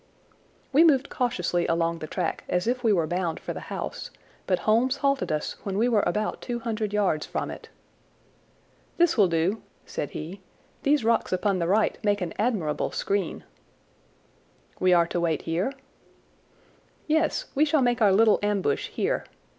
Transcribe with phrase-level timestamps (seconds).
[0.73, 4.09] We moved cautiously along the track as if we were bound for the house,
[4.47, 7.69] but Holmes halted us when we were about two hundred yards from it.
[8.97, 10.41] "This will do," said he.
[10.81, 13.43] "These rocks upon the right make an admirable screen."
[14.79, 15.71] "We are to wait here?"
[17.05, 19.25] "Yes, we shall make our little ambush here.